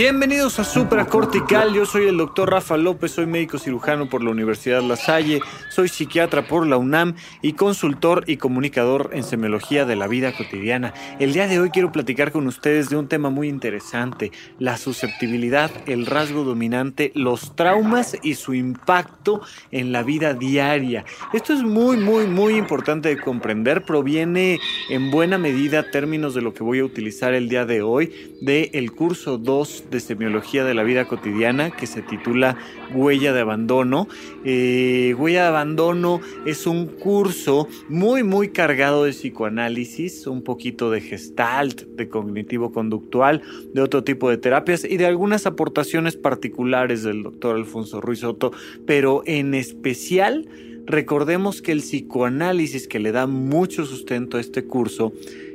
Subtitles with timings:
[0.00, 4.80] Bienvenidos a Supracortical, yo soy el doctor Rafa López, soy médico cirujano por la Universidad
[4.80, 10.06] La Salle, soy psiquiatra por la UNAM y consultor y comunicador en semiología de la
[10.06, 10.94] vida cotidiana.
[11.18, 15.70] El día de hoy quiero platicar con ustedes de un tema muy interesante, la susceptibilidad,
[15.84, 21.04] el rasgo dominante, los traumas y su impacto en la vida diaria.
[21.34, 26.54] Esto es muy, muy, muy importante de comprender, proviene en buena medida términos de lo
[26.54, 30.74] que voy a utilizar el día de hoy, del el curso 2 de semiología de
[30.74, 32.56] la vida cotidiana que se titula
[32.94, 34.08] Huella de Abandono.
[34.44, 41.00] Eh, Huella de Abandono es un curso muy, muy cargado de psicoanálisis, un poquito de
[41.00, 43.42] gestalt, de cognitivo conductual,
[43.74, 48.52] de otro tipo de terapias y de algunas aportaciones particulares del doctor Alfonso Ruiz Soto,
[48.86, 50.48] pero en especial
[50.86, 55.12] recordemos que el psicoanálisis que le da mucho sustento a este curso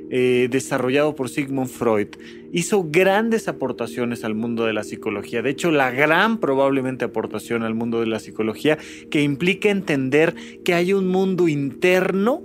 [0.09, 2.07] eh, desarrollado por Sigmund Freud,
[2.51, 5.41] hizo grandes aportaciones al mundo de la psicología.
[5.41, 8.77] De hecho, la gran probablemente aportación al mundo de la psicología
[9.09, 12.43] que implica entender que hay un mundo interno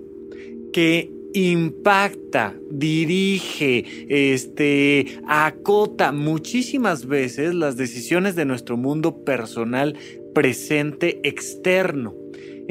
[0.73, 9.97] que impacta, dirige, este, acota muchísimas veces las decisiones de nuestro mundo personal
[10.35, 12.15] presente externo.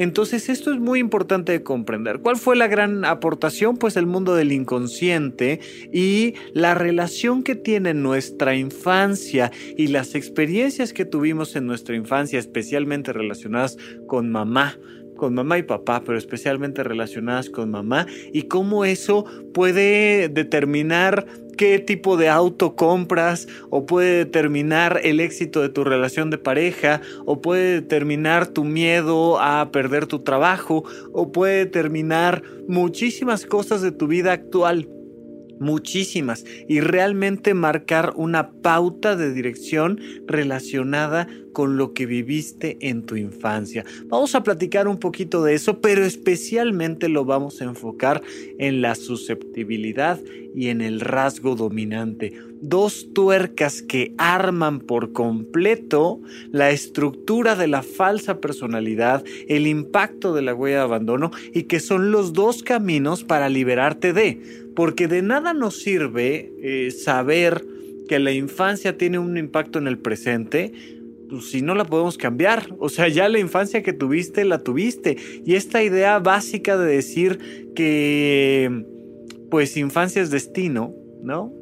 [0.00, 2.20] Entonces esto es muy importante de comprender.
[2.20, 3.76] ¿Cuál fue la gran aportación?
[3.76, 5.60] Pues el mundo del inconsciente
[5.92, 12.38] y la relación que tiene nuestra infancia y las experiencias que tuvimos en nuestra infancia,
[12.38, 13.76] especialmente relacionadas
[14.06, 14.78] con mamá
[15.20, 21.26] con mamá y papá, pero especialmente relacionadas con mamá, y cómo eso puede determinar
[21.58, 27.02] qué tipo de auto compras o puede determinar el éxito de tu relación de pareja
[27.26, 33.92] o puede determinar tu miedo a perder tu trabajo o puede determinar muchísimas cosas de
[33.92, 34.88] tu vida actual
[35.60, 43.16] muchísimas y realmente marcar una pauta de dirección relacionada con lo que viviste en tu
[43.16, 43.84] infancia.
[44.06, 48.22] Vamos a platicar un poquito de eso, pero especialmente lo vamos a enfocar
[48.58, 50.18] en la susceptibilidad
[50.54, 52.32] y en el rasgo dominante.
[52.62, 60.42] Dos tuercas que arman por completo la estructura de la falsa personalidad, el impacto de
[60.42, 64.69] la huella de abandono y que son los dos caminos para liberarte de.
[64.80, 67.66] Porque de nada nos sirve eh, saber
[68.08, 70.72] que la infancia tiene un impacto en el presente,
[71.28, 72.74] pues, si no la podemos cambiar.
[72.78, 75.18] O sea, ya la infancia que tuviste, la tuviste.
[75.44, 78.86] Y esta idea básica de decir que,
[79.50, 81.52] pues, infancia es destino, ¿no?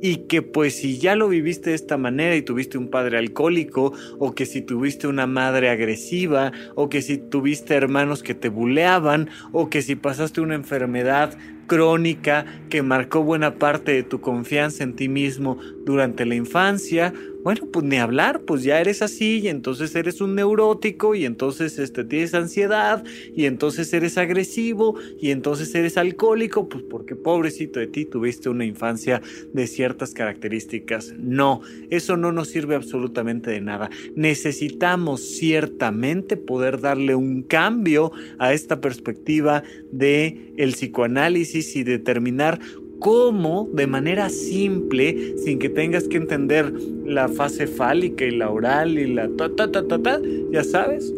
[0.00, 3.92] Y que pues si ya lo viviste de esta manera y tuviste un padre alcohólico
[4.18, 9.30] o que si tuviste una madre agresiva o que si tuviste hermanos que te buleaban
[9.52, 11.36] o que si pasaste una enfermedad
[11.66, 17.12] crónica que marcó buena parte de tu confianza en ti mismo durante la infancia
[17.46, 21.78] bueno, pues ni hablar, pues ya eres así y entonces eres un neurótico y entonces
[21.78, 23.04] este, tienes ansiedad
[23.36, 28.64] y entonces eres agresivo y entonces eres alcohólico, pues porque pobrecito de ti tuviste una
[28.64, 31.14] infancia de ciertas características.
[31.20, 33.90] No, eso no nos sirve absolutamente de nada.
[34.16, 42.58] Necesitamos ciertamente poder darle un cambio a esta perspectiva de el psicoanálisis y determinar
[42.98, 46.72] cómo de manera simple, sin que tengas que entender
[47.04, 50.20] la fase fálica y la oral y la ta ta ta ta ta,
[50.50, 51.12] ya sabes,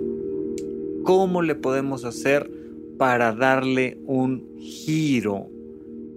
[1.04, 2.50] cómo le podemos hacer
[2.98, 5.48] para darle un giro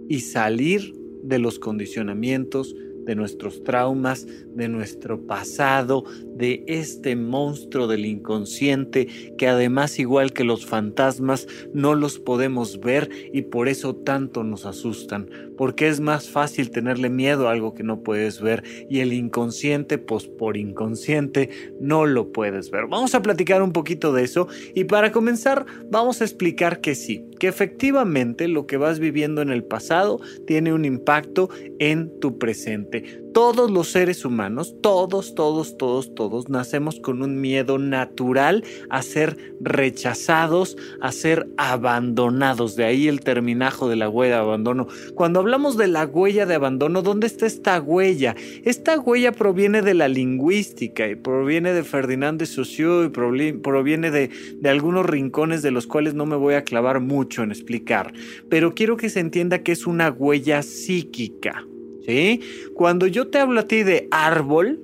[0.10, 6.04] y salir de los condicionamientos de nuestros traumas, de nuestro pasado,
[6.42, 9.08] de este monstruo del inconsciente
[9.38, 14.66] que además igual que los fantasmas no los podemos ver y por eso tanto nos
[14.66, 19.14] asustan, porque es más fácil tenerle miedo a algo que no puedes ver y el
[19.14, 22.88] inconsciente pues por inconsciente no lo puedes ver.
[22.88, 27.24] Vamos a platicar un poquito de eso y para comenzar vamos a explicar que sí,
[27.40, 33.22] que efectivamente lo que vas viviendo en el pasado tiene un impacto en tu presente.
[33.34, 39.56] Todos los seres humanos, todos, todos, todos, todos, nacemos con un miedo natural a ser
[39.62, 42.76] rechazados, a ser abandonados.
[42.76, 44.88] De ahí el terminajo de la huella de abandono.
[45.16, 48.36] Cuando hablamos de la huella de abandono, ¿dónde está esta huella?
[48.66, 54.30] Esta huella proviene de la lingüística y proviene de Ferdinand de Saussure y proviene de,
[54.56, 58.14] de algunos rincones de los cuales no me voy a clavar mucho en explicar.
[58.50, 61.66] Pero quiero que se entienda que es una huella psíquica.
[62.06, 62.42] ¿Sí?
[62.74, 64.80] Cuando yo te hablo a ti de árbol,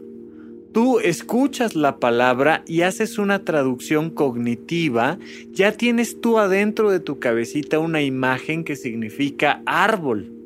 [0.71, 5.17] tú escuchas la palabra y haces una traducción cognitiva,
[5.51, 10.36] ya tienes tú adentro de tu cabecita una imagen que significa árbol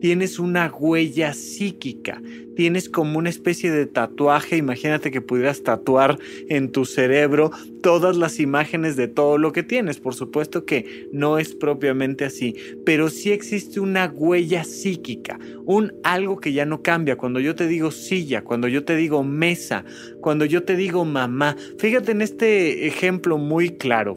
[0.00, 2.20] tienes una huella psíquica,
[2.54, 7.50] tienes como una especie de tatuaje, imagínate que pudieras tatuar en tu cerebro
[7.82, 12.54] todas las imágenes de todo lo que tienes, por supuesto que no es propiamente así,
[12.84, 17.66] pero sí existe una huella psíquica, un algo que ya no cambia, cuando yo te
[17.68, 19.84] digo silla, cuando yo te digo mesa,
[20.20, 24.16] cuando yo te digo mamá, fíjate en este ejemplo muy claro,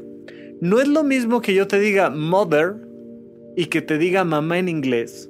[0.61, 2.75] no es lo mismo que yo te diga mother
[3.55, 5.29] y que te diga mamá en inglés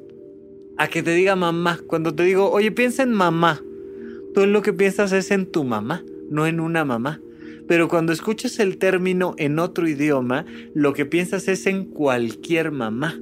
[0.79, 1.79] a que te diga mamá.
[1.85, 3.61] Cuando te digo, oye, piensa en mamá,
[4.33, 7.21] tú lo que piensas es en tu mamá, no en una mamá.
[7.67, 13.19] Pero cuando escuchas el término en otro idioma, lo que piensas es en cualquier mamá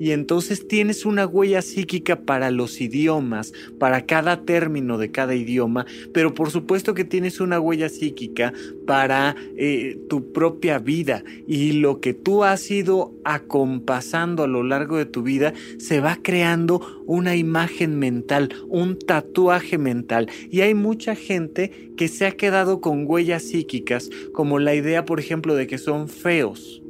[0.00, 5.84] y entonces tienes una huella psíquica para los idiomas, para cada término de cada idioma,
[6.14, 8.54] pero por supuesto que tienes una huella psíquica
[8.86, 14.96] para eh, tu propia vida y lo que tú has ido acompasando a lo largo
[14.96, 21.14] de tu vida se va creando una imagen mental, un tatuaje mental y hay mucha
[21.14, 25.76] gente que se ha quedado con huellas psíquicas como la idea por ejemplo de que
[25.76, 26.82] son feos.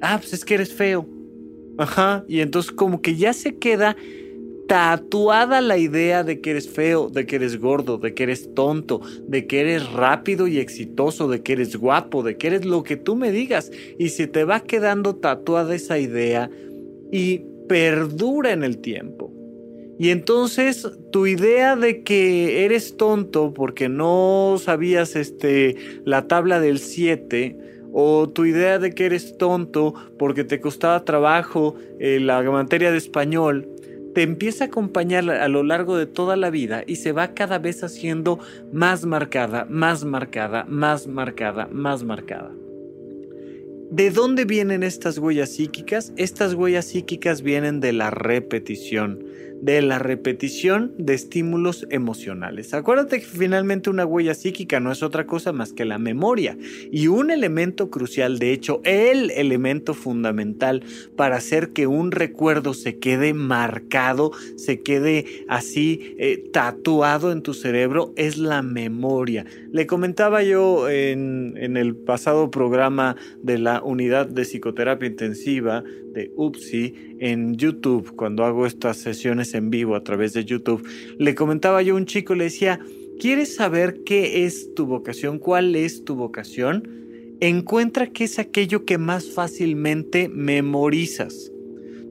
[0.00, 1.08] Ah, pues es que eres feo
[1.78, 3.96] Ajá, y entonces como que ya se queda
[4.66, 9.00] tatuada la idea de que eres feo, de que eres gordo, de que eres tonto,
[9.26, 12.96] de que eres rápido y exitoso, de que eres guapo, de que eres lo que
[12.96, 13.70] tú me digas.
[13.98, 16.50] Y se te va quedando tatuada esa idea
[17.10, 19.32] y perdura en el tiempo.
[19.98, 26.78] Y entonces tu idea de que eres tonto porque no sabías este, la tabla del
[26.78, 32.90] 7 o tu idea de que eres tonto porque te costaba trabajo eh, la materia
[32.90, 33.68] de español,
[34.14, 37.58] te empieza a acompañar a lo largo de toda la vida y se va cada
[37.58, 38.38] vez haciendo
[38.72, 42.50] más marcada, más marcada, más marcada, más marcada.
[43.90, 46.12] ¿De dónde vienen estas huellas psíquicas?
[46.16, 49.22] Estas huellas psíquicas vienen de la repetición
[49.62, 52.74] de la repetición de estímulos emocionales.
[52.74, 56.58] Acuérdate que finalmente una huella psíquica no es otra cosa más que la memoria
[56.90, 60.82] y un elemento crucial, de hecho, el elemento fundamental
[61.16, 67.54] para hacer que un recuerdo se quede marcado, se quede así eh, tatuado en tu
[67.54, 69.46] cerebro, es la memoria.
[69.70, 76.30] Le comentaba yo en, en el pasado programa de la unidad de psicoterapia intensiva de
[76.36, 80.86] UPSI en YouTube, cuando hago estas sesiones en vivo a través de YouTube,
[81.18, 82.80] le comentaba yo a un chico, le decía,
[83.18, 85.38] ¿quieres saber qué es tu vocación?
[85.38, 86.88] ¿Cuál es tu vocación?
[87.40, 91.50] Encuentra qué es aquello que más fácilmente memorizas.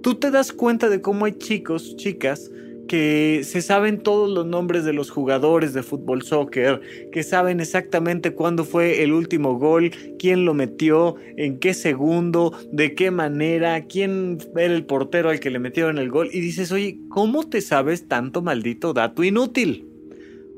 [0.02, 2.52] Tú te das cuenta de cómo hay chicos, chicas,
[2.92, 6.82] que se saben todos los nombres de los jugadores de fútbol soccer,
[7.14, 12.94] que saben exactamente cuándo fue el último gol, quién lo metió, en qué segundo, de
[12.94, 16.32] qué manera, quién era el portero al que le metieron el gol.
[16.34, 19.88] Y dices, oye, ¿cómo te sabes tanto maldito dato inútil?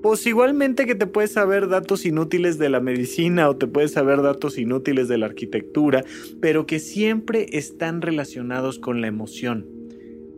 [0.01, 4.23] Pues igualmente que te puedes saber datos inútiles de la medicina o te puedes saber
[4.23, 6.03] datos inútiles de la arquitectura,
[6.41, 9.72] pero que siempre están relacionados con la emoción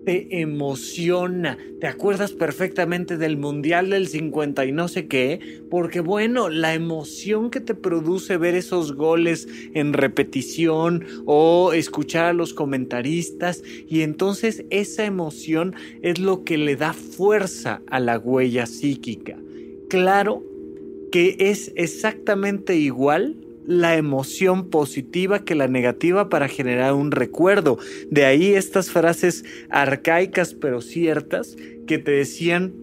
[0.06, 1.58] te emociona.
[1.82, 7.50] Te acuerdas perfectamente del Mundial del 50 y no sé qué, porque bueno, la emoción
[7.50, 14.64] que te produce ver esos goles en repetición o escuchar a los comentaristas y entonces
[14.70, 19.38] esa emoción es lo que le da fuerza a la huella psíquica.
[19.90, 20.44] Claro
[21.12, 27.78] que es exactamente igual la emoción positiva que la negativa para generar un recuerdo.
[28.10, 31.56] De ahí estas frases arcaicas pero ciertas
[31.88, 32.74] que te decían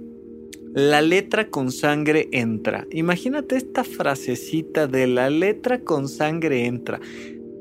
[0.74, 2.86] la letra con sangre entra.
[2.90, 6.98] Imagínate esta frasecita de la letra con sangre entra.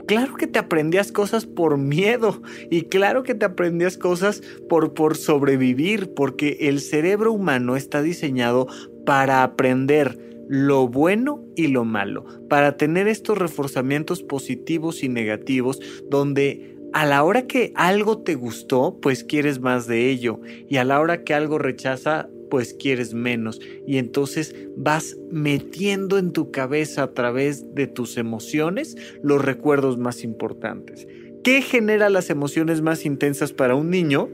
[0.08, 5.16] Claro que te aprendías cosas por miedo y claro que te aprendías cosas por, por
[5.16, 8.68] sobrevivir, porque el cerebro humano está diseñado
[9.06, 15.80] para aprender lo bueno y lo malo, para tener estos reforzamientos positivos y negativos
[16.10, 20.84] donde a la hora que algo te gustó, pues quieres más de ello y a
[20.84, 27.04] la hora que algo rechaza, pues quieres menos y entonces vas metiendo en tu cabeza
[27.04, 31.08] a través de tus emociones los recuerdos más importantes.
[31.46, 34.28] ¿Qué genera las emociones más intensas para un niño?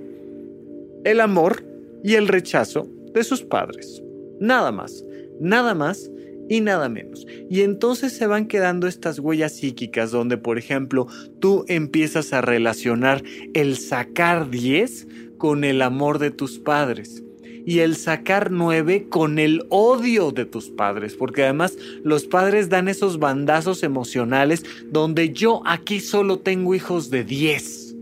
[1.03, 1.63] El amor
[2.03, 4.01] y el rechazo de sus padres.
[4.39, 5.03] Nada más
[5.39, 6.09] nada más
[6.49, 7.25] y nada menos.
[7.49, 11.07] Y entonces se van quedando estas huellas psíquicas donde, por ejemplo,
[11.39, 17.23] tú empiezas a relacionar el sacar 10 con el amor de tus padres
[17.65, 22.87] y el sacar nueve con el odio de tus padres, porque además los padres dan
[22.87, 27.95] esos bandazos emocionales donde yo aquí solo tengo hijos de 10.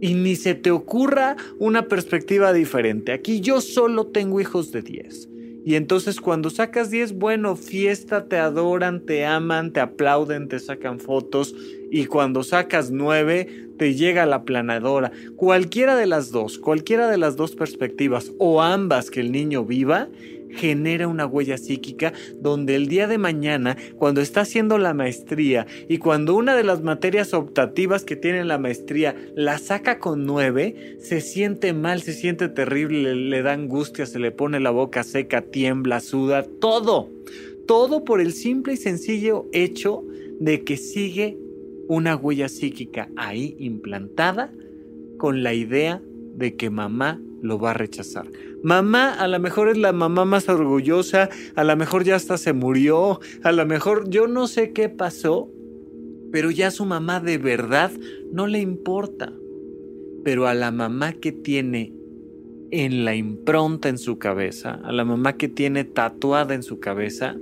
[0.00, 3.12] Y ni se te ocurra una perspectiva diferente.
[3.12, 5.28] Aquí yo solo tengo hijos de 10.
[5.66, 11.00] Y entonces cuando sacas 10, bueno, fiesta, te adoran, te aman, te aplauden, te sacan
[11.00, 11.56] fotos.
[11.90, 15.10] Y cuando sacas 9, te llega la planadora.
[15.34, 20.06] Cualquiera de las dos, cualquiera de las dos perspectivas o ambas que el niño viva,
[20.50, 25.98] genera una huella psíquica donde el día de mañana, cuando está haciendo la maestría y
[25.98, 31.20] cuando una de las materias optativas que tiene la maestría la saca con nueve, se
[31.20, 36.00] siente mal, se siente terrible, le, da angustia, se le pone la boca seca, tiembla,
[36.00, 37.10] suda, todo.
[37.66, 40.04] Todo por el simple y sencillo hecho
[40.38, 41.36] de que sigue
[41.88, 44.52] una huella psíquica ahí implantada
[45.18, 46.00] con la idea
[46.36, 48.26] de que mamá lo va a rechazar.
[48.62, 52.52] Mamá a lo mejor es la mamá más orgullosa, a lo mejor ya hasta se
[52.52, 55.50] murió, a lo mejor yo no sé qué pasó,
[56.32, 57.90] pero ya su mamá de verdad
[58.32, 59.32] no le importa.
[60.24, 61.92] Pero a la mamá que tiene
[62.70, 67.36] en la impronta en su cabeza, a la mamá que tiene tatuada en su cabeza,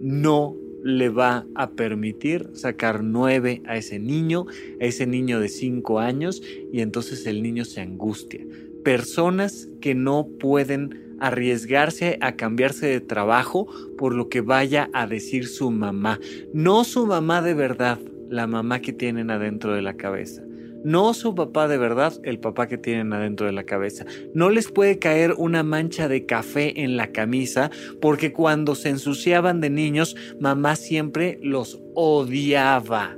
[0.00, 4.46] no le va a permitir sacar nueve a ese niño,
[4.80, 6.40] a ese niño de cinco años,
[6.72, 8.44] y entonces el niño se angustia
[8.84, 15.48] personas que no pueden arriesgarse a cambiarse de trabajo por lo que vaya a decir
[15.48, 16.20] su mamá.
[16.52, 17.98] No su mamá de verdad,
[18.28, 20.43] la mamá que tienen adentro de la cabeza.
[20.84, 24.04] No su papá de verdad, el papá que tienen adentro de la cabeza.
[24.34, 29.60] No les puede caer una mancha de café en la camisa porque cuando se ensuciaban
[29.60, 33.16] de niños, mamá siempre los odiaba.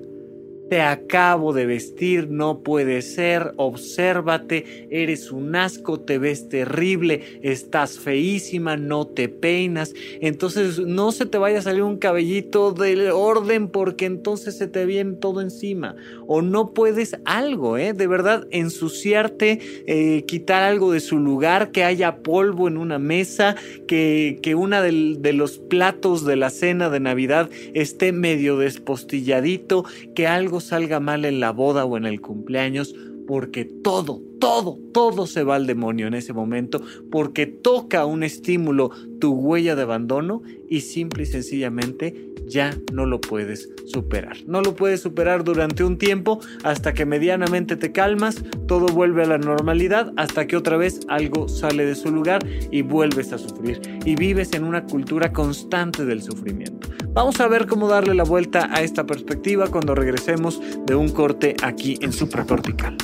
[0.68, 8.00] Te acabo de vestir, no puede ser, obsérvate, eres un asco, te ves terrible, estás
[8.00, 13.68] feísima, no te peinas, entonces no se te vaya a salir un cabellito del orden
[13.68, 15.94] porque entonces se te viene todo encima.
[16.26, 17.92] O no puedes algo, ¿eh?
[17.92, 23.54] De verdad, ensuciarte, eh, quitar algo de su lugar, que haya polvo en una mesa,
[23.86, 29.84] que, que una de los platos de la cena de Navidad esté medio despostilladito,
[30.16, 32.94] que algo salga mal en la boda o en el cumpleaños,
[33.26, 38.90] porque todo, todo, todo se va al demonio en ese momento, porque toca un estímulo
[39.20, 44.36] tu huella de abandono y simple y sencillamente ya no lo puedes superar.
[44.46, 49.26] No lo puedes superar durante un tiempo hasta que medianamente te calmas, todo vuelve a
[49.26, 53.80] la normalidad, hasta que otra vez algo sale de su lugar y vuelves a sufrir.
[54.04, 56.88] Y vives en una cultura constante del sufrimiento.
[57.12, 61.56] Vamos a ver cómo darle la vuelta a esta perspectiva cuando regresemos de un corte
[61.62, 62.96] aquí en supracortical.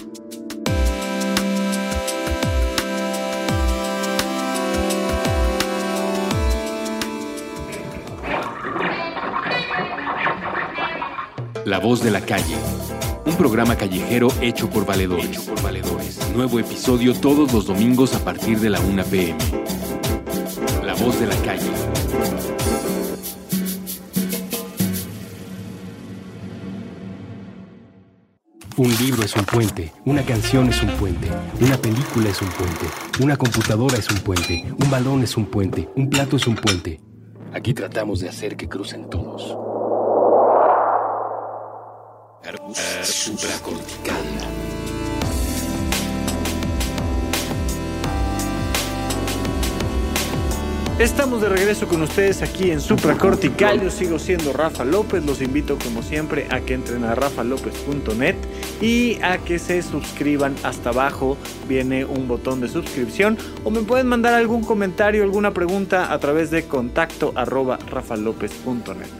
[11.73, 12.55] La voz de la calle.
[13.25, 15.25] Un programa callejero hecho por valedores.
[15.25, 16.21] Hecho por valedores.
[16.37, 19.39] Nuevo episodio todos los domingos a partir de la 1 pm.
[20.85, 21.71] La voz de la calle.
[28.77, 32.87] Un libro es un puente, una canción es un puente, una película es un puente,
[33.23, 37.01] una computadora es un puente, un balón es un puente, un plato es un puente.
[37.55, 39.62] Aquí tratamos de hacer que crucen todos.
[42.75, 44.62] Supracortical.
[51.03, 53.83] Estamos de regreso con ustedes aquí en Supracortical.
[53.83, 55.27] Yo sigo siendo Rafa López.
[55.27, 58.37] Los invito como siempre a que entren a rafalopez.net
[58.81, 60.55] y a que se suscriban.
[60.63, 61.37] Hasta abajo
[61.69, 66.53] viene un botón de suscripción o me pueden mandar algún comentario, alguna pregunta a través
[66.53, 67.81] de contacto arroba.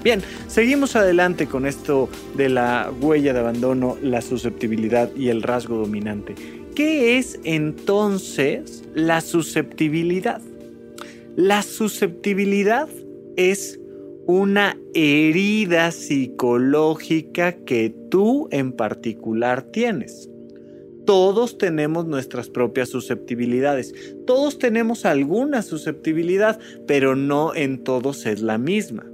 [0.05, 5.79] Bien, seguimos adelante con esto de la huella de abandono, la susceptibilidad y el rasgo
[5.79, 6.37] dominante.
[6.77, 10.41] ¿Qué es entonces la susceptibilidad?
[11.37, 12.91] La susceptibilidad
[13.37, 13.81] es
[14.27, 20.29] una herida psicológica que tú en particular tienes.
[21.07, 23.95] Todos tenemos nuestras propias susceptibilidades.
[24.27, 29.07] Todos tenemos alguna susceptibilidad, pero no en todos es la misma.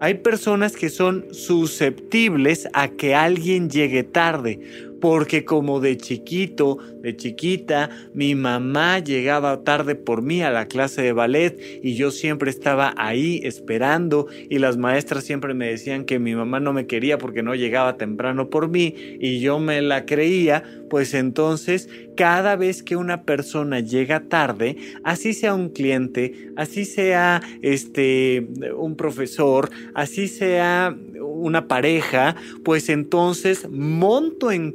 [0.00, 4.60] Hay personas que son susceptibles a que alguien llegue tarde,
[5.04, 11.02] porque como de chiquito, de chiquita, mi mamá llegaba tarde por mí a la clase
[11.02, 16.18] de ballet y yo siempre estaba ahí esperando y las maestras siempre me decían que
[16.18, 20.06] mi mamá no me quería porque no llegaba temprano por mí y yo me la
[20.06, 26.86] creía, pues entonces cada vez que una persona llega tarde, así sea un cliente, así
[26.86, 34.72] sea este un profesor, así sea una pareja, pues entonces monto en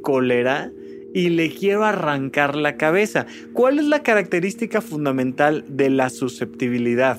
[1.12, 3.26] y le quiero arrancar la cabeza.
[3.52, 7.18] ¿Cuál es la característica fundamental de la susceptibilidad?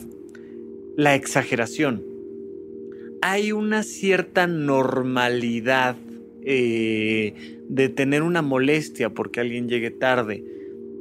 [0.95, 2.03] La exageración.
[3.21, 5.95] Hay una cierta normalidad
[6.43, 10.43] eh, de tener una molestia porque alguien llegue tarde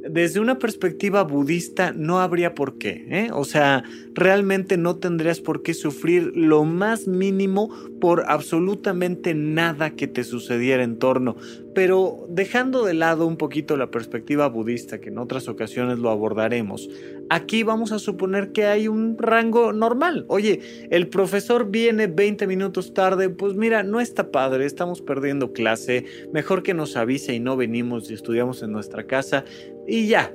[0.09, 3.29] desde una perspectiva budista no habría por qué, ¿eh?
[3.31, 10.07] o sea, realmente no tendrías por qué sufrir lo más mínimo por absolutamente nada que
[10.07, 11.35] te sucediera en torno.
[11.73, 16.89] Pero dejando de lado un poquito la perspectiva budista, que en otras ocasiones lo abordaremos,
[17.31, 20.25] aquí vamos a suponer que hay un rango normal.
[20.27, 20.59] Oye,
[20.89, 26.61] el profesor viene 20 minutos tarde, pues mira, no está padre, estamos perdiendo clase, mejor
[26.61, 29.45] que nos avise y no venimos y estudiamos en nuestra casa
[29.87, 30.33] y ya.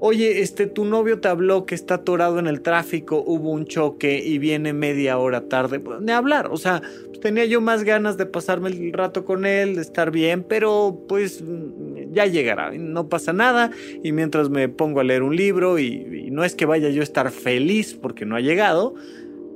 [0.00, 4.22] Oye, este, tu novio te habló que está atorado en el tráfico, hubo un choque
[4.24, 5.80] y viene media hora tarde.
[5.80, 6.82] Pues, ni hablar, o sea,
[7.20, 11.42] tenía yo más ganas de pasarme el rato con él, de estar bien, pero pues
[12.12, 13.72] ya llegará, no pasa nada.
[14.04, 17.04] Y mientras me pongo a leer un libro, y, no es que vaya yo a
[17.04, 18.94] estar feliz porque no ha llegado,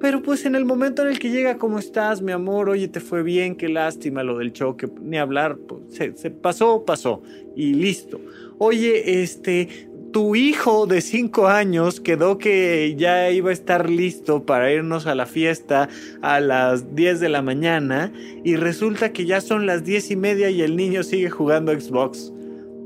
[0.01, 2.69] pero pues en el momento en el que llega, ¿cómo estás, mi amor?
[2.69, 7.23] Oye, te fue bien, qué lástima lo del choque, ni hablar, pues, se pasó, pasó,
[7.55, 8.19] y listo
[8.65, 14.73] oye, este, tu hijo de 5 años quedó que ya iba a estar listo para
[14.73, 15.89] irnos a la fiesta
[16.21, 18.13] a las 10 de la mañana
[18.45, 22.33] y resulta que ya son las 10 y media y el niño sigue jugando Xbox.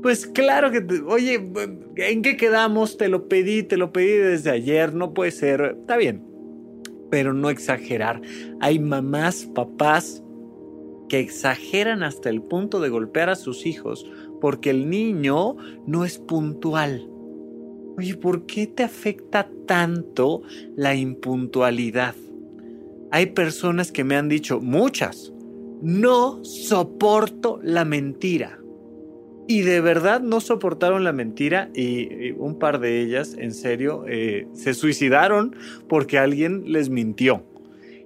[0.01, 1.51] Pues claro que, oye,
[1.97, 2.97] ¿en qué quedamos?
[2.97, 6.23] Te lo pedí, te lo pedí desde ayer, no puede ser, está bien,
[7.09, 8.21] pero no exagerar.
[8.61, 10.23] Hay mamás, papás
[11.09, 14.05] que exageran hasta el punto de golpear a sus hijos
[14.39, 15.55] porque el niño
[15.85, 17.09] no es puntual.
[17.97, 20.43] Oye, ¿por qué te afecta tanto
[20.75, 22.13] la impuntualidad?
[23.11, 25.33] Hay personas que me han dicho, muchas,
[25.81, 28.59] no soporto la mentira.
[29.47, 34.47] Y de verdad no soportaron la mentira y, un par de ellas, en serio, eh,
[34.53, 35.55] se suicidaron
[35.87, 37.45] porque alguien les mintió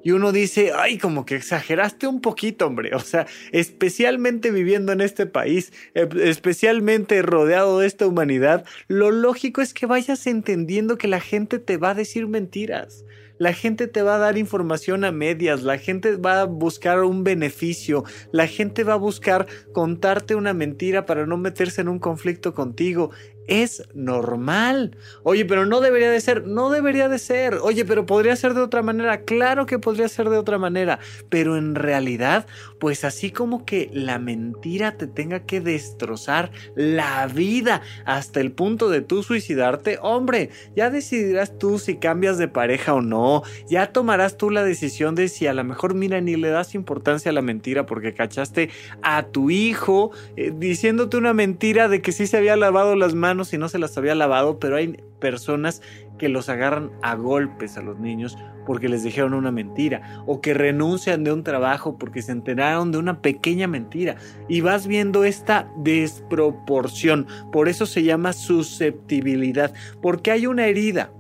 [0.04, 2.96] y uno dice, ay, como que exageraste un poquito, hombre.
[2.96, 9.62] O sea, especialmente viviendo en este país, eh, especialmente rodeado de esta humanidad, lo lógico
[9.62, 13.06] es que vayas entendiendo que la gente te va a decir mentiras.
[13.42, 17.24] La gente te va a dar información a medias, la gente va a buscar un
[17.24, 22.54] beneficio, la gente va a buscar contarte una mentira para no meterse en un conflicto
[22.54, 23.10] contigo
[23.48, 24.98] es normal.
[25.24, 27.56] Oye, pero no debería de ser, no debería de ser.
[27.56, 29.22] Oye, pero podría ser de otra manera.
[29.22, 31.00] Claro que podría ser de otra manera.
[31.30, 32.46] Pero en realidad,
[32.82, 38.90] pues así como que la mentira te tenga que destrozar la vida hasta el punto
[38.90, 43.44] de tú suicidarte, hombre, ya decidirás tú si cambias de pareja o no.
[43.70, 47.30] Ya tomarás tú la decisión de si a lo mejor, mira, ni le das importancia
[47.30, 48.72] a la mentira porque cachaste
[49.04, 53.50] a tu hijo eh, diciéndote una mentira de que sí se había lavado las manos
[53.50, 55.82] si no se las había lavado, pero hay personas
[56.18, 60.54] que los agarran a golpes a los niños porque les dijeron una mentira o que
[60.54, 64.18] renuncian de un trabajo porque se enteraron de una pequeña mentira
[64.50, 71.14] y vas viendo esta desproporción, por eso se llama susceptibilidad, porque hay una herida.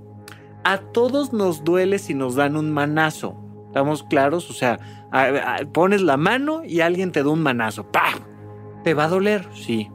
[0.63, 3.37] A todos nos duele si nos dan un manazo.
[3.67, 4.49] ¿Estamos claros?
[4.49, 4.79] O sea,
[5.71, 7.89] pones la mano y alguien te da un manazo.
[7.89, 8.19] ¡Pah!
[8.83, 9.47] ¿Te va a doler?
[9.55, 9.89] Sí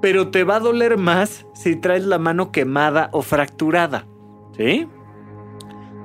[0.00, 4.06] pero te va a doler más si traes la mano quemada o fracturada.
[4.56, 4.88] ¿Sí?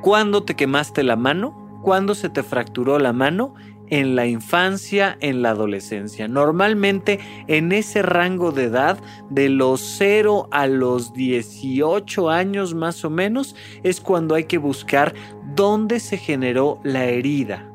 [0.02, 1.80] ¿Cuándo te quemaste la mano?
[1.82, 3.56] ¿Cuándo se te fracturó la mano?
[3.90, 6.28] En la infancia, en la adolescencia.
[6.28, 8.98] Normalmente en ese rango de edad,
[9.30, 15.14] de los 0 a los 18 años más o menos, es cuando hay que buscar
[15.56, 17.73] dónde se generó la herida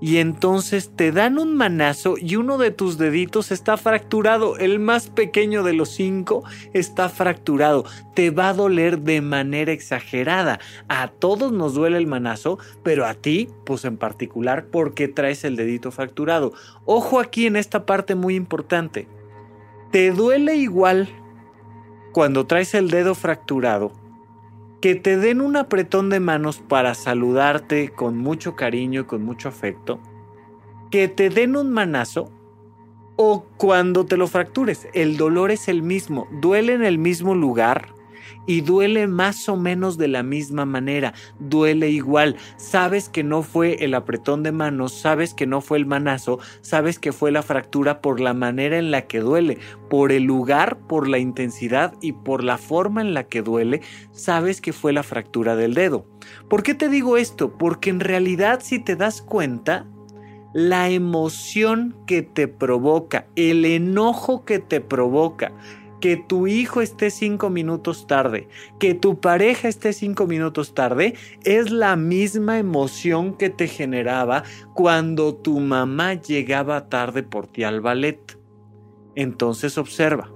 [0.00, 5.08] y entonces te dan un manazo y uno de tus deditos está fracturado, el más
[5.08, 7.84] pequeño de los cinco está fracturado,
[8.14, 10.58] te va a doler de manera exagerada.
[10.88, 15.56] A todos nos duele el manazo, pero a ti, pues en particular, porque traes el
[15.56, 16.52] dedito fracturado.
[16.86, 19.06] Ojo aquí en esta parte muy importante.
[19.90, 21.08] Te duele igual
[22.12, 23.99] cuando traes el dedo fracturado
[24.80, 29.48] que te den un apretón de manos para saludarte con mucho cariño y con mucho
[29.48, 30.00] afecto,
[30.90, 32.30] que te den un manazo
[33.16, 37.92] O cuando te lo fractures, el dolor es el mismo, duele en el mismo lugar,
[38.50, 42.34] y duele más o menos de la misma manera, duele igual.
[42.56, 46.98] Sabes que no fue el apretón de manos, sabes que no fue el manazo, sabes
[46.98, 49.58] que fue la fractura por la manera en la que duele,
[49.88, 54.60] por el lugar, por la intensidad y por la forma en la que duele, sabes
[54.60, 56.04] que fue la fractura del dedo.
[56.48, 57.56] ¿Por qué te digo esto?
[57.56, 59.86] Porque en realidad si te das cuenta,
[60.52, 65.52] la emoción que te provoca, el enojo que te provoca,
[66.00, 71.70] que tu hijo esté cinco minutos tarde, que tu pareja esté cinco minutos tarde, es
[71.70, 78.38] la misma emoción que te generaba cuando tu mamá llegaba tarde por ti al ballet.
[79.14, 80.32] Entonces observa,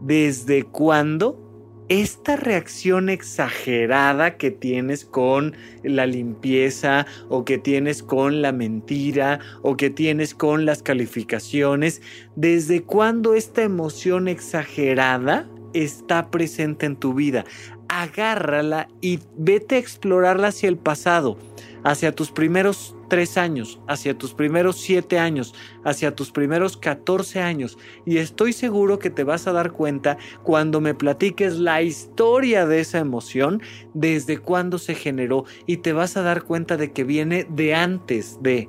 [0.00, 1.45] ¿desde cuándo
[1.88, 9.76] esta reacción exagerada que tienes con la limpieza o que tienes con la mentira o
[9.76, 12.02] que tienes con las calificaciones,
[12.34, 17.44] ¿desde cuándo esta emoción exagerada está presente en tu vida?
[17.88, 21.38] Agárrala y vete a explorarla hacia el pasado,
[21.84, 27.78] hacia tus primeros tres años, hacia tus primeros siete años, hacia tus primeros 14 años.
[28.04, 32.80] Y estoy seguro que te vas a dar cuenta cuando me platiques la historia de
[32.80, 33.62] esa emoción,
[33.94, 38.38] desde cuándo se generó, y te vas a dar cuenta de que viene de antes
[38.42, 38.68] de.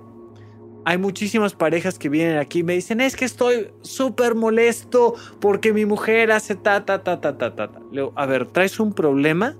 [0.86, 5.74] Hay muchísimas parejas que vienen aquí y me dicen, es que estoy súper molesto porque
[5.74, 7.72] mi mujer hace ta, ta, ta, ta, ta, ta.
[7.92, 9.58] Leo, a ver, traes un problema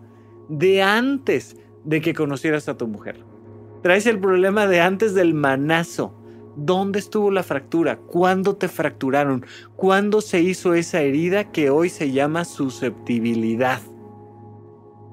[0.48, 3.27] de antes de que conocieras a tu mujer.
[3.88, 6.14] Traes el problema de antes del manazo.
[6.58, 7.96] ¿Dónde estuvo la fractura?
[7.96, 9.46] ¿Cuándo te fracturaron?
[9.78, 13.80] ¿Cuándo se hizo esa herida que hoy se llama susceptibilidad?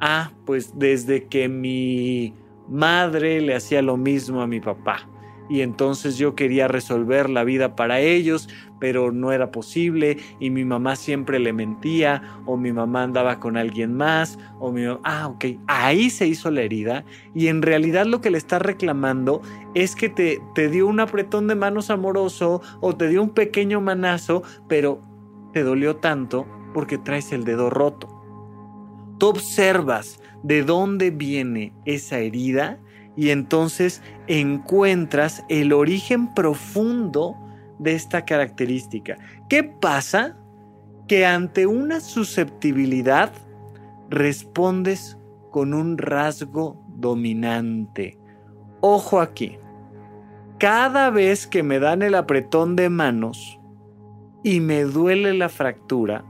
[0.00, 2.34] Ah, pues desde que mi
[2.68, 5.08] madre le hacía lo mismo a mi papá
[5.48, 8.48] y entonces yo quería resolver la vida para ellos,
[8.84, 13.56] pero no era posible y mi mamá siempre le mentía o mi mamá andaba con
[13.56, 18.20] alguien más o mi ah, ok, ahí se hizo la herida y en realidad lo
[18.20, 19.40] que le está reclamando
[19.74, 23.80] es que te, te dio un apretón de manos amoroso o te dio un pequeño
[23.80, 25.00] manazo, pero
[25.54, 28.10] te dolió tanto porque traes el dedo roto.
[29.16, 32.78] Tú observas de dónde viene esa herida
[33.16, 37.34] y entonces encuentras el origen profundo
[37.78, 39.16] de esta característica.
[39.48, 40.36] ¿Qué pasa?
[41.08, 43.32] Que ante una susceptibilidad
[44.10, 45.18] respondes
[45.50, 48.18] con un rasgo dominante.
[48.80, 49.58] Ojo aquí.
[50.58, 53.60] Cada vez que me dan el apretón de manos
[54.42, 56.24] y me duele la fractura,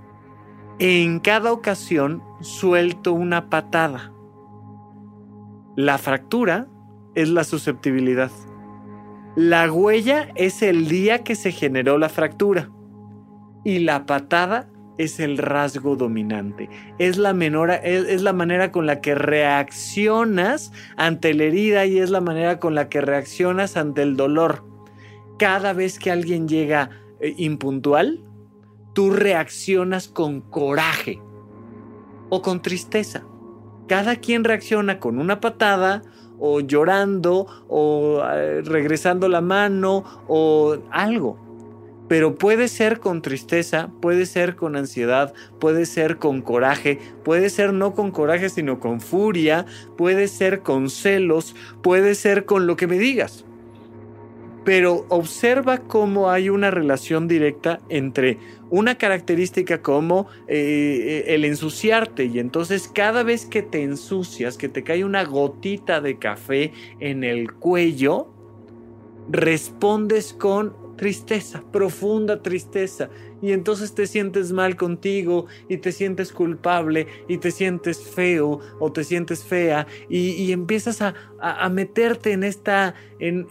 [0.79, 4.13] en cada ocasión suelto una patada.
[5.77, 6.69] La fractura
[7.15, 8.31] es la susceptibilidad.
[9.37, 12.71] La huella es el día que se generó la fractura
[13.65, 16.69] y la patada es el rasgo dominante.
[16.99, 22.11] Es la, menor, es, la manera con la que reaccionas ante la herida y es
[22.11, 24.65] la manera con la que reaccionas ante el dolor.
[25.37, 28.25] Cada vez que alguien llega eh, impuntual,
[28.93, 31.21] tú reaccionas con coraje
[32.29, 33.25] o con tristeza.
[33.89, 36.03] Cada quien reacciona con una patada
[36.39, 41.39] o llorando o eh, regresando la mano o algo.
[42.09, 47.73] Pero puede ser con tristeza, puede ser con ansiedad, puede ser con coraje, puede ser
[47.73, 49.65] no con coraje sino con furia,
[49.97, 53.47] puede ser con celos, puede ser con lo que me digas.
[54.65, 58.39] Pero observa cómo hay una relación directa entre
[58.71, 64.83] una característica como eh, el ensuciarte y entonces cada vez que te ensucias, que te
[64.83, 68.33] cae una gotita de café en el cuello,
[69.29, 73.11] respondes con tristeza, profunda tristeza.
[73.43, 78.91] Y entonces te sientes mal contigo y te sientes culpable y te sientes feo o
[78.91, 81.15] te sientes fea y, empiezas a,
[81.69, 83.47] meterte en esta, en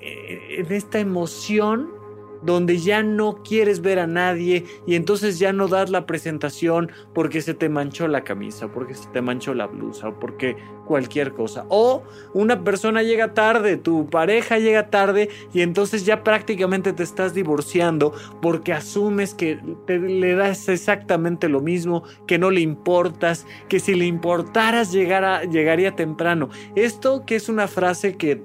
[0.68, 2.03] esta emoción
[2.46, 7.42] donde ya no quieres ver a nadie y entonces ya no das la presentación porque
[7.42, 11.66] se te manchó la camisa, porque se te manchó la blusa o porque cualquier cosa.
[11.70, 12.04] O
[12.34, 18.14] una persona llega tarde, tu pareja llega tarde y entonces ya prácticamente te estás divorciando
[18.42, 23.96] porque asumes que te, le das exactamente lo mismo, que no le importas, que si
[23.96, 26.50] le importaras llegaría temprano.
[26.76, 28.44] Esto que es una frase que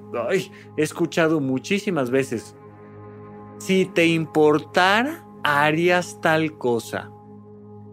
[0.77, 2.55] he escuchado muchísimas veces
[3.59, 7.11] si te importara, harías tal cosa.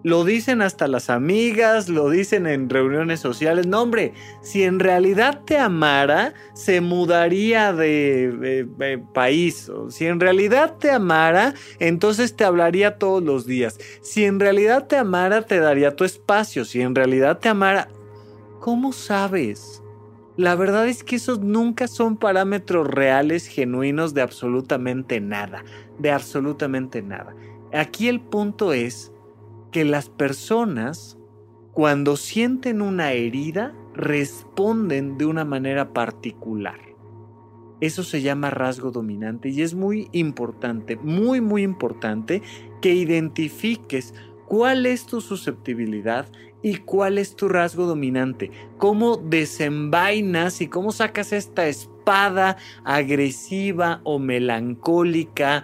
[0.06, 3.66] Lo dicen hasta las amigas, lo dicen en reuniones sociales.
[3.66, 8.68] No, hombre, si en realidad te amara, se mudaría de,
[9.12, 9.68] país.
[9.88, 13.78] Si en realidad te amara, entonces te hablaría todos los días.
[14.00, 16.64] Si en realidad te amara, te daría tu espacio.
[16.64, 17.88] Si en realidad te amara,
[18.60, 19.82] ¿cómo sabes?
[20.36, 25.64] La verdad es que esos nunca son parámetros reales, genuinos de absolutamente nada.
[25.98, 27.34] De absolutamente nada.
[27.72, 29.12] Aquí el punto es
[29.72, 31.18] que las personas,
[31.72, 36.78] cuando sienten una herida, responden de una manera particular.
[37.80, 42.42] Eso se llama rasgo dominante y es muy importante, muy, muy importante
[42.80, 44.14] que identifiques
[44.46, 46.26] cuál es tu susceptibilidad
[46.66, 48.50] y cuál es tu rasgo dominante.
[48.76, 55.62] Cómo desenvainas y cómo sacas esta espada agresiva o melancólica,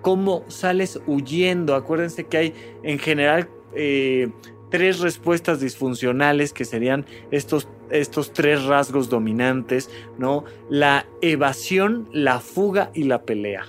[0.00, 1.74] cómo sales huyendo.
[1.74, 4.30] Acuérdense que hay en general eh,
[4.70, 10.46] tres respuestas disfuncionales que serían estos, estos tres rasgos dominantes, ¿no?
[10.70, 13.66] La evasión, la fuga y la pelea.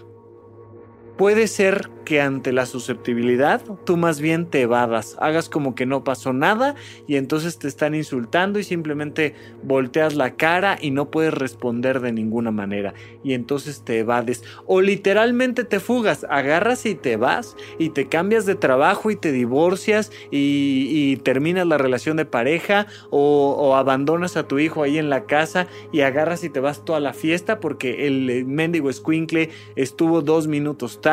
[1.19, 6.05] Puede ser que ante la susceptibilidad tú más bien te evadas, hagas como que no
[6.05, 6.75] pasó nada
[7.08, 12.13] y entonces te están insultando y simplemente volteas la cara y no puedes responder de
[12.13, 14.45] ninguna manera y entonces te evades.
[14.65, 19.34] O literalmente te fugas, agarras y te vas y te cambias de trabajo y te
[19.34, 25.25] divorcias y, terminas la relación de pareja o, abandonas a tu hijo ahí en la
[25.25, 30.47] casa y agarras y te vas toda la fiesta porque el mendigo escuincle estuvo dos
[30.47, 31.09] minutos tarde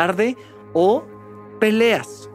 [0.73, 1.05] o
[1.59, 2.31] peleas.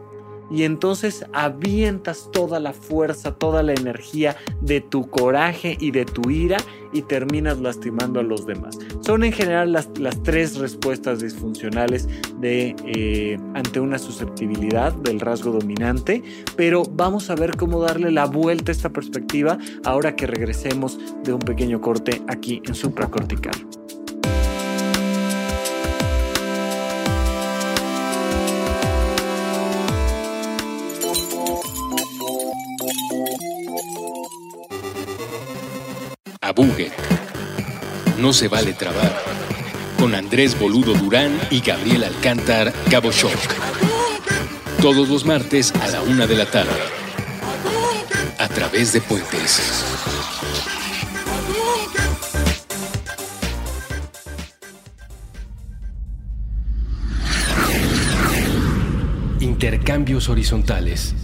[0.50, 6.28] Y entonces avientas toda la fuerza, toda la energía de tu coraje y de tu
[6.30, 6.58] ira
[6.92, 8.78] y terminas lastimando a los demás.
[9.00, 9.88] Son en general las,
[10.22, 12.06] tres respuestas disfuncionales
[12.38, 16.22] de, eh, ante una susceptibilidad del rasgo dominante,
[16.54, 21.32] pero vamos a ver cómo darle la vuelta a esta perspectiva ahora que regresemos de
[21.32, 23.54] un pequeño corte aquí en supracortical.
[38.18, 39.22] No se vale trabar.
[39.98, 43.38] Con Andrés Boludo Durán y Gabriel Alcántar Shock.
[44.82, 46.70] Todos los martes a la una de la tarde.
[48.38, 49.62] A través de Puentes.
[59.40, 61.14] Intercambios horizontales.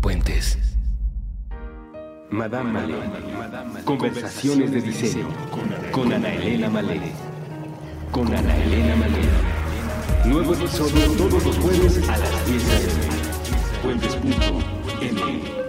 [0.00, 0.58] Puentes.
[2.30, 3.35] Madame.
[3.86, 5.28] Conversaciones de diseño
[5.92, 7.00] con Ana Elena Malé.
[8.10, 10.28] Con Ana Elena Malé.
[10.28, 12.78] Nuevo episodio todos los jueves a las 10 de
[13.84, 15.65] Puentes.m.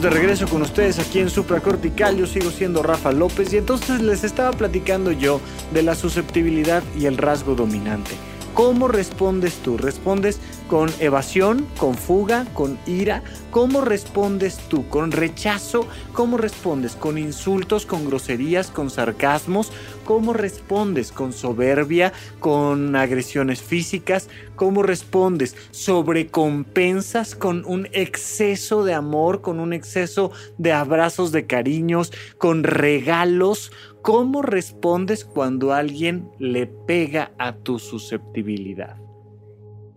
[0.00, 2.18] De regreso con ustedes aquí en Supracortical.
[2.18, 5.40] Yo sigo siendo Rafa López y entonces les estaba platicando yo
[5.72, 8.10] de la susceptibilidad y el rasgo dominante.
[8.56, 9.76] ¿Cómo respondes tú?
[9.76, 10.40] ¿Respondes
[10.70, 13.22] con evasión, con fuga, con ira?
[13.50, 14.88] ¿Cómo respondes tú?
[14.88, 15.86] ¿Con rechazo?
[16.14, 16.96] ¿Cómo respondes?
[16.96, 19.72] ¿Con insultos, con groserías, con sarcasmos?
[20.06, 21.12] ¿Cómo respondes?
[21.12, 22.14] ¿Con soberbia?
[22.40, 24.30] ¿Con agresiones físicas?
[24.54, 25.54] ¿Cómo respondes?
[25.70, 33.70] ¿Sobrecompensas con un exceso de amor, con un exceso de abrazos, de cariños, con regalos?
[34.06, 38.98] ¿Cómo respondes cuando alguien le pega a tu susceptibilidad?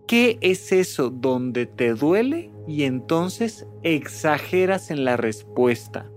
[0.08, 6.10] ¿Qué es eso donde te duele y entonces exageras en la respuesta?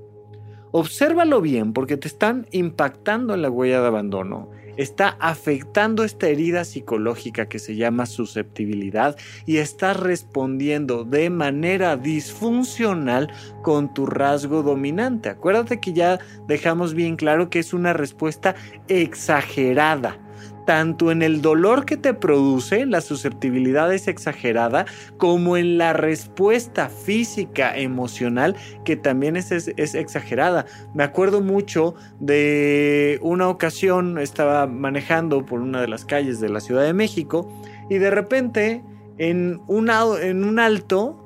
[0.72, 6.64] Obsérvalo bien porque te están impactando en la huella de abandono está afectando esta herida
[6.66, 13.32] psicológica que se llama susceptibilidad y estás respondiendo de manera disfuncional
[13.62, 15.30] con tu rasgo dominante.
[15.30, 18.56] Acuérdate que ya dejamos bien claro que es una respuesta
[18.88, 20.23] exagerada
[20.66, 24.86] tanto en el dolor que te produce, la susceptibilidad es exagerada,
[25.18, 30.66] como en la respuesta física, emocional, que también es, exagerada.
[30.94, 36.60] Me acuerdo mucho de una ocasión, estaba manejando por una de las calles de la
[36.60, 37.52] Ciudad de México
[37.90, 38.84] y de repente
[39.18, 41.20] en un, en un alto,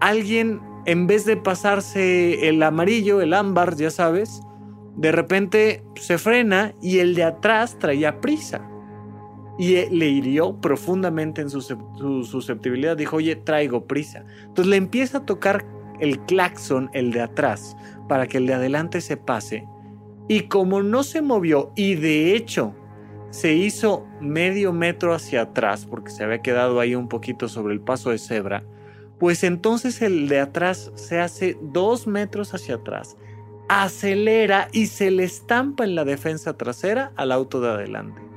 [0.00, 4.40] alguien, en vez de pasarse el amarillo, el ámbar, ya sabes,
[4.98, 8.68] de repente se frena y el de atrás traía prisa.
[9.60, 11.60] y eh, le hirió profundamente en su,
[12.24, 12.96] susceptibilidad.
[12.96, 14.24] Dijo, oye, traigo prisa.
[14.42, 15.64] Entonces le empieza a tocar
[15.98, 17.76] el claxon, el de atrás,
[18.08, 19.66] para que el de adelante se pase.
[20.28, 22.74] Y como no se movió y de hecho
[23.30, 27.80] se hizo medio metro hacia atrás, porque se había quedado ahí un poquito sobre el
[27.80, 28.64] paso de cebra,
[29.18, 33.16] pues entonces el de atrás se hace dos metros hacia atrás,
[33.68, 38.27] acelera y se le estampa en la defensa trasera al auto de adelante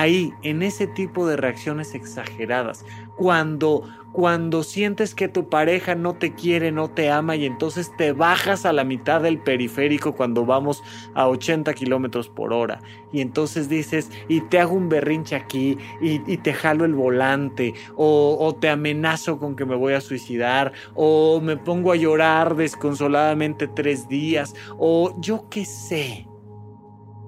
[0.00, 2.84] ahí, en ese tipo de reacciones exageradas,
[3.16, 8.12] cuando, cuando sientes que tu pareja no te quiere, no te ama y entonces te
[8.12, 10.82] bajas a la mitad del periférico cuando vamos
[11.14, 12.80] a 80 kilómetros por hora
[13.12, 18.36] y entonces dices, y te hago un berrinche aquí y, te jalo el volante o,
[18.40, 23.68] o te amenazo con que me voy a suicidar o me pongo a llorar desconsoladamente
[23.68, 26.26] tres días o yo qué sé.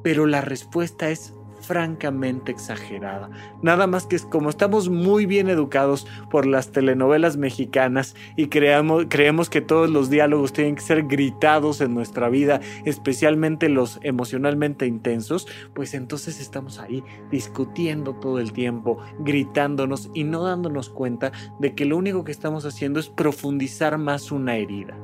[0.03, 3.31] Pero la respuesta es francamente exagerada.
[3.62, 9.50] Nada más que como estamos muy bien educados por las telenovelas mexicanas y creamos, creemos
[9.50, 15.46] que todos los diálogos tienen que ser gritados en nuestra vida, especialmente los emocionalmente intensos,
[15.74, 21.85] pues entonces estamos ahí discutiendo todo el tiempo, gritándonos y no dándonos cuenta de que
[21.85, 24.96] lo único que estamos haciendo es profundizar más una herida.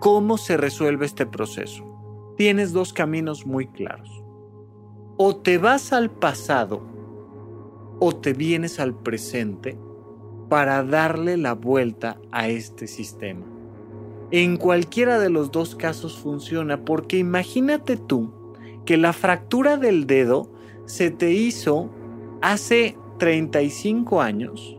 [0.00, 1.84] ¿Cómo se resuelve este proceso?
[2.36, 4.27] Tienes dos caminos muy claros
[5.18, 6.80] o te vas al pasado
[7.98, 9.76] o te vienes al presente
[10.48, 13.44] para darle la vuelta a este sistema.
[14.30, 18.32] En cualquiera de los dos casos funciona porque imagínate tú
[18.84, 20.52] que la fractura del dedo
[20.86, 21.90] se te hizo
[22.40, 24.78] hace 35 años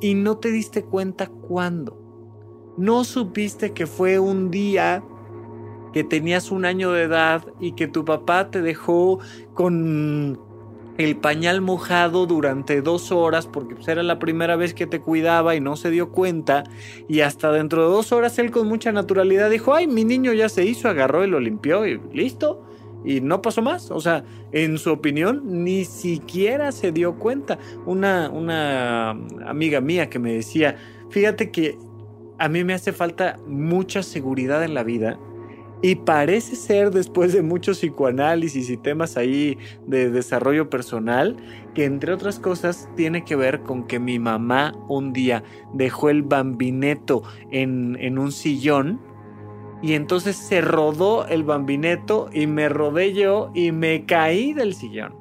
[0.00, 1.96] y no te diste cuenta cuándo.
[2.76, 5.04] No supiste que fue un día
[5.92, 9.18] que tenías un año de edad y que tu papá te dejó
[9.54, 10.38] con
[10.98, 15.54] el pañal mojado durante dos horas porque pues, era la primera vez que te cuidaba
[15.54, 16.64] y no se dio cuenta
[17.08, 20.48] y hasta dentro de dos horas él con mucha naturalidad dijo, ay, mi niño ya
[20.48, 22.66] se hizo, agarró y lo limpió y listo.
[23.02, 23.90] Y no pasó más.
[23.90, 27.58] O sea, en su opinión, ni siquiera se dio cuenta.
[27.86, 29.12] Una, una
[29.46, 30.76] amiga mía que me decía,
[31.08, 31.78] fíjate que
[32.38, 35.18] a mí me hace falta mucha seguridad en la vida
[35.82, 41.36] y parece ser, después de muchos psicoanálisis y temas ahí de desarrollo personal,
[41.74, 46.22] que entre otras cosas tiene que ver con que mi mamá un día dejó el
[46.22, 49.00] bambineto en, en un sillón
[49.82, 55.14] y entonces se rodó el bambineto y me rodé yo y me caí del sillón.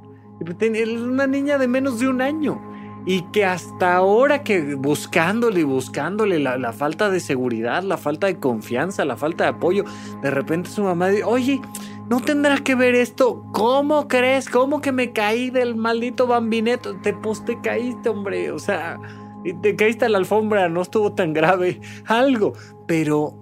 [0.60, 2.69] Es una niña de menos de un año
[3.06, 8.40] y que hasta ahora que buscándole y buscándole la, falta de seguridad, la falta de
[8.40, 9.84] confianza, la falta de apoyo,
[10.22, 11.62] de repente su mamá dice, oye,
[12.10, 13.44] ¿no tendrá que ver esto?
[13.52, 14.50] ¿Cómo crees?
[14.50, 16.96] ¿Cómo que me caí del maldito bambineto?
[16.98, 19.00] Te, pues te caíste, hombre, o sea,
[19.62, 22.54] te caíste a la alfombra, no estuvo tan grave, algo,
[22.88, 23.36] pero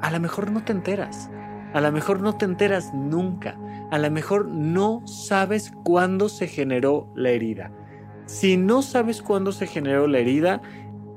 [0.00, 1.30] a lo mejor no te enteras.
[1.72, 3.56] A lo mejor no te enteras nunca.
[3.92, 7.72] A lo mejor no sabes cuándo se generó la herida.
[8.30, 10.62] Si no sabes cuándo se generó la herida,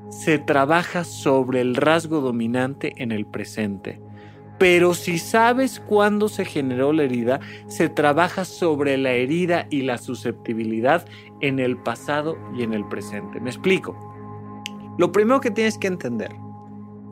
[0.09, 4.01] se trabaja sobre el rasgo dominante en el presente.
[4.57, 9.99] Pero si sabes cuándo se generó la herida, se trabaja sobre la herida y la
[9.99, 11.05] susceptibilidad
[11.39, 13.39] en el pasado y en el presente.
[13.39, 13.95] Me explico.
[14.97, 16.31] Lo primero que tienes que entender,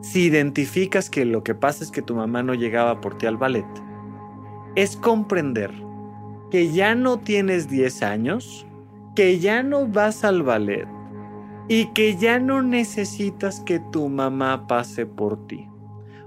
[0.00, 3.36] si identificas que lo que pasa es que tu mamá no llegaba por ti al
[3.36, 3.64] ballet,
[4.74, 5.70] es comprender
[6.50, 8.66] que ya no tienes 10 años,
[9.14, 10.86] que ya no vas al ballet
[11.68, 15.68] y que ya no necesitas que tu mamá pase por ti.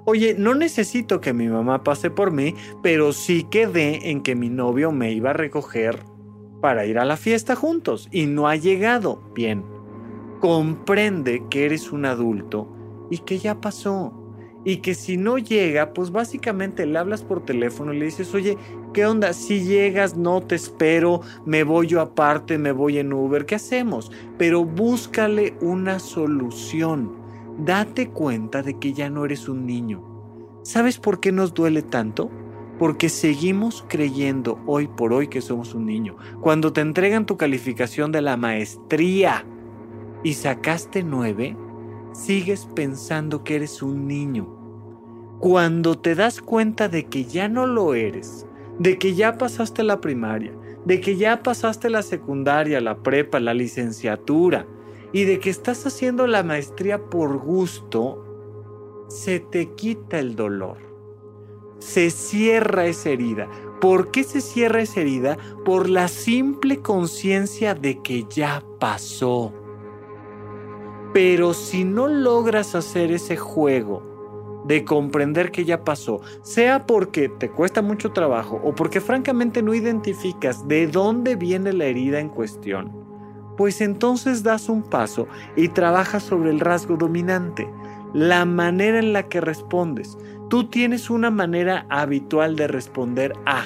[0.06, 4.50] Oye, no necesito que mi mamá pase por mí, pero sí quedé en que mi
[4.50, 6.04] novio me iba a recoger
[6.62, 9.22] para ir a la fiesta juntos y no ha llegado.
[9.34, 9.64] Bien,
[10.40, 12.72] comprende que eres un adulto
[13.10, 14.25] y que ya pasó
[14.66, 18.58] y que si no llega, pues básicamente le hablas por teléfono y le dices, oye,
[18.94, 19.32] ¿qué onda?
[19.32, 24.12] Si llegas, no te espero, me voy yo aparte, me voy en Uber, ¿qué hacemos?
[24.40, 27.14] Pero búscale una solución.
[27.60, 30.04] Date cuenta de que ya no eres un niño.
[30.64, 32.32] ¿Sabes por qué nos duele tanto?
[32.80, 36.18] Porque seguimos creyendo hoy por hoy que somos un niño.
[36.42, 39.46] Cuando te entregan tu calificación de la maestría
[40.24, 41.56] y sacaste nueve,
[42.14, 44.55] sigues pensando que eres un niño.
[45.46, 48.48] Cuando te das cuenta de que ya no lo eres,
[48.80, 50.52] de que ya pasaste la primaria,
[50.86, 54.66] de que ya pasaste la secundaria, la prepa, la licenciatura
[55.14, 60.78] y de que estás haciendo la maestría por gusto, se te quita el dolor.
[61.78, 63.48] Se cierra esa herida
[63.80, 65.38] ¿Por qué se cierra esa herida?
[65.64, 69.54] Por la simple conciencia de que ya pasó.
[71.14, 74.15] Pero si no logras hacer ese juego
[74.66, 79.74] de comprender que ya pasó, sea porque te cuesta mucho trabajo o porque francamente no
[79.74, 82.92] identificas de dónde viene la herida en cuestión,
[83.58, 87.70] pues entonces das un paso y trabajas sobre el rasgo dominante,
[88.14, 90.18] la manera en la que respondes.
[90.50, 93.64] Tú tienes una manera habitual de responder a.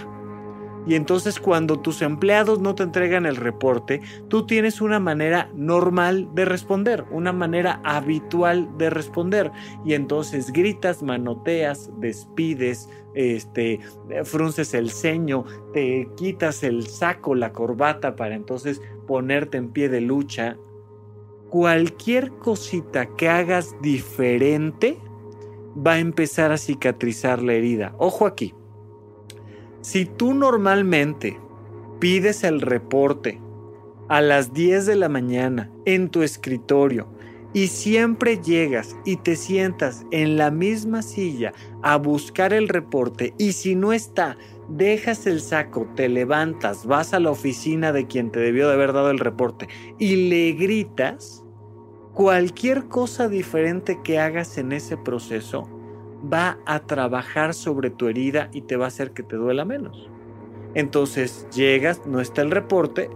[0.87, 6.29] Y entonces cuando tus empleados no te entregan el reporte, tú tienes una manera normal
[6.33, 9.51] de responder, una manera habitual de responder.
[9.85, 13.79] Y entonces gritas, manoteas, despides, este,
[14.23, 20.01] frunces el ceño, te quitas el saco, la corbata para entonces ponerte en pie de
[20.01, 20.57] lucha.
[21.49, 24.97] Cualquier cosita que hagas diferente
[25.75, 27.95] va a empezar a cicatrizar la herida.
[27.97, 28.53] Ojo aquí.
[29.81, 31.39] Si tú normalmente
[31.99, 33.39] pides el reporte
[34.09, 37.07] a las 10 de la mañana en tu escritorio
[37.53, 43.53] y siempre llegas y te sientas en la misma silla a buscar el reporte y
[43.53, 48.39] si no está, dejas el saco, te levantas, vas a la oficina de quien te
[48.41, 51.45] debió de haber dado el reporte y le gritas,
[52.13, 55.69] cualquier cosa diferente que hagas en ese proceso
[56.21, 60.09] va a trabajar sobre tu herida y te va a hacer que te duela menos.
[60.73, 63.09] Entonces llegas, no está el reporte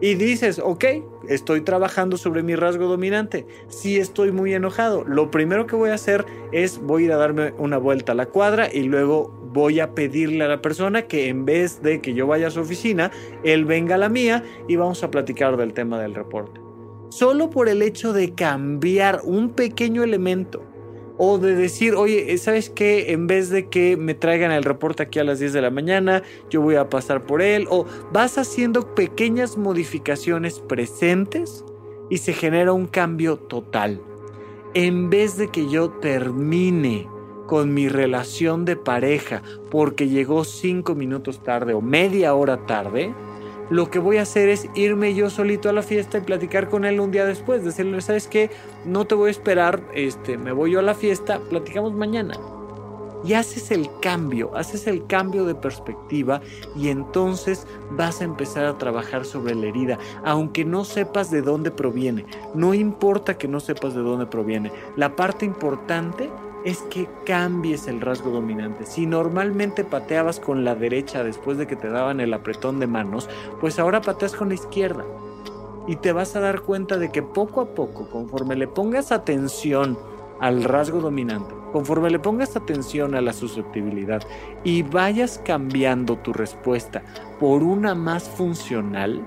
[0.00, 0.84] y dices, ok,
[1.28, 3.46] estoy trabajando sobre mi rasgo dominante.
[3.68, 7.16] Si estoy muy enojado, lo primero que voy a hacer es voy a ir a
[7.16, 11.28] darme una vuelta a la cuadra y luego voy a pedirle a la persona que
[11.28, 13.10] en vez de que yo vaya a su oficina,
[13.44, 16.60] él venga a la mía y vamos a platicar del tema del reporte.
[17.10, 20.62] Solo por el hecho de cambiar un pequeño elemento
[21.22, 23.12] o de decir, oye, ¿sabes qué?
[23.12, 26.22] En vez de que me traigan el reporte aquí a las 10 de la mañana,
[26.48, 27.66] yo voy a pasar por él.
[27.68, 31.62] O vas haciendo pequeñas modificaciones presentes
[32.08, 34.00] y se genera un cambio total.
[34.72, 37.06] En vez de que yo termine
[37.46, 43.12] con mi relación de pareja porque llegó 5 minutos tarde o media hora tarde,
[43.70, 46.84] lo que voy a hacer es irme yo solito a la fiesta y platicar con
[46.84, 48.50] él un día después, decirle, ¿sabes qué?
[48.84, 52.34] No te voy a esperar, este, me voy yo a la fiesta, platicamos mañana.
[53.22, 56.40] Y haces el cambio, haces el cambio de perspectiva
[56.74, 61.70] y entonces vas a empezar a trabajar sobre la herida, aunque no sepas de dónde
[61.70, 62.24] proviene.
[62.54, 64.72] No importa que no sepas de dónde proviene.
[64.96, 66.30] La parte importante
[66.64, 68.86] es que cambies el rasgo dominante.
[68.86, 73.28] Si normalmente pateabas con la derecha después de que te daban el apretón de manos,
[73.60, 75.04] pues ahora pateas con la izquierda.
[75.86, 79.98] Y te vas a dar cuenta de que poco a poco, conforme le pongas atención
[80.38, 84.22] al rasgo dominante, conforme le pongas atención a la susceptibilidad
[84.64, 87.02] y vayas cambiando tu respuesta
[87.38, 89.24] por una más funcional,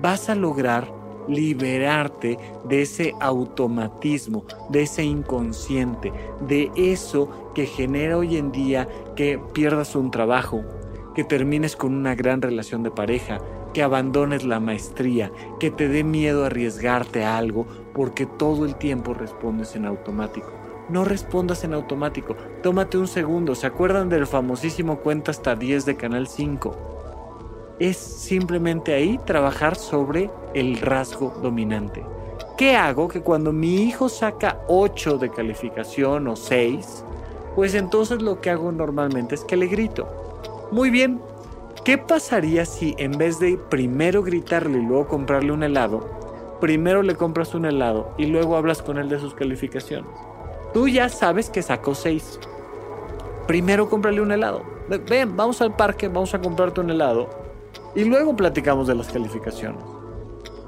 [0.00, 0.97] vas a lograr
[1.28, 9.38] liberarte de ese automatismo, de ese inconsciente, de eso que genera hoy en día que
[9.52, 10.64] pierdas un trabajo,
[11.14, 13.40] que termines con una gran relación de pareja,
[13.74, 19.14] que abandones la maestría, que te dé miedo arriesgarte a algo porque todo el tiempo
[19.14, 20.52] respondes en automático.
[20.88, 23.54] No respondas en automático, tómate un segundo.
[23.54, 26.97] ¿Se acuerdan del famosísimo cuenta hasta 10 de Canal 5?
[27.78, 32.04] Es simplemente ahí trabajar sobre el rasgo dominante.
[32.56, 33.06] ¿Qué hago?
[33.06, 37.04] Que cuando mi hijo saca 8 de calificación o 6,
[37.54, 40.08] pues entonces lo que hago normalmente es que le grito.
[40.72, 41.20] Muy bien,
[41.84, 47.14] ¿qué pasaría si en vez de primero gritarle y luego comprarle un helado, primero le
[47.14, 50.10] compras un helado y luego hablas con él de sus calificaciones?
[50.74, 52.40] Tú ya sabes que sacó 6.
[53.46, 54.62] Primero cómprale un helado.
[55.08, 57.47] Ven, vamos al parque, vamos a comprarte un helado
[57.94, 59.82] y luego platicamos de las calificaciones.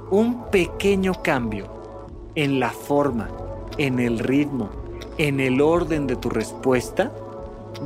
[0.09, 1.67] Un pequeño cambio
[2.35, 3.29] en la forma,
[3.77, 4.69] en el ritmo,
[5.17, 7.11] en el orden de tu respuesta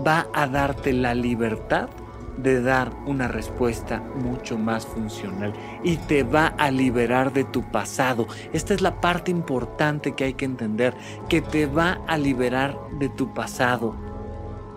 [0.05, 1.89] va a darte la libertad
[2.37, 5.53] de dar una respuesta mucho más funcional
[5.83, 8.27] y te va a liberar de tu pasado.
[8.53, 10.93] Esta es la parte importante que hay que entender,
[11.29, 13.95] que te va a liberar de tu pasado.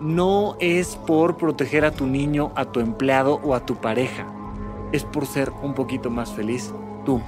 [0.01, 4.25] No es por proteger a tu niño, a tu empleado o a tu pareja
[4.91, 6.73] es por ser un poquito más feliz
[7.05, 7.21] tú,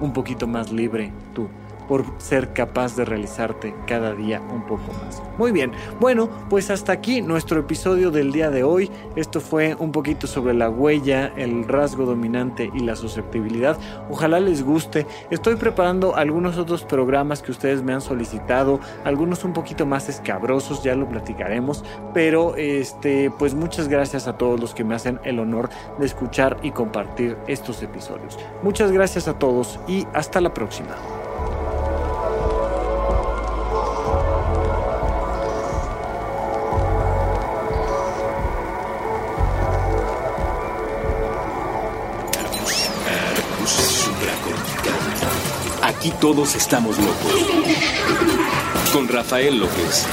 [0.00, 1.48] un poquito más libre tú.
[1.88, 5.22] Por ser capaz de realizarte cada día un poco más.
[5.38, 8.90] Muy bien, bueno, pues hasta aquí nuestro episodio del día de hoy.
[9.16, 13.78] Esto fue un poquito sobre la huella, el rasgo dominante y la susceptibilidad.
[14.10, 15.06] Ojalá les guste.
[15.30, 20.82] Estoy preparando algunos otros programas que ustedes me han solicitado, algunos un poquito más escabrosos,
[20.82, 21.84] ya lo platicaremos,
[22.14, 25.68] pero este pues muchas gracias a todos los que me hacen el honor
[25.98, 28.38] de escuchar y compartir estos episodios.
[28.62, 31.25] Muchas gracias a todos y hasta la próxima.
[45.86, 47.32] Aquí todos estamos locos.
[48.92, 50.04] Con Rafael López.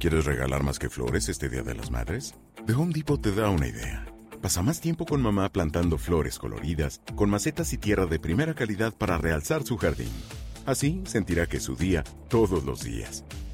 [0.00, 2.34] ¿Quieres regalar más que flores este Día de las Madres?
[2.66, 4.04] The Home Depot te da una idea.
[4.42, 8.92] Pasa más tiempo con mamá plantando flores coloridas, con macetas y tierra de primera calidad
[8.92, 10.10] para realzar su jardín.
[10.66, 13.24] Así sentirá que es su día todos los días.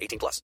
[0.00, 0.42] 18 plus.